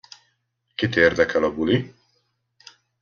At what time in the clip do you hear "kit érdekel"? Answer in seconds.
0.75-1.43